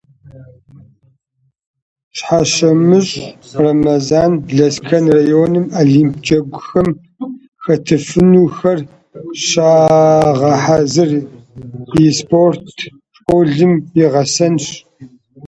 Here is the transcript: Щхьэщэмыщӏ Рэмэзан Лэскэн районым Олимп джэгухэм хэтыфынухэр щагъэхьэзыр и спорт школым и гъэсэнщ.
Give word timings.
Щхьэщэмыщӏ 2.17 3.19
Рэмэзан 3.61 4.31
Лэскэн 4.55 5.05
районым 5.17 5.65
Олимп 5.81 6.13
джэгухэм 6.23 6.87
хэтыфынухэр 7.63 8.79
щагъэхьэзыр 9.43 11.11
и 12.01 12.03
спорт 12.17 12.63
школым 13.17 13.73
и 14.01 14.03
гъэсэнщ. 14.11 14.65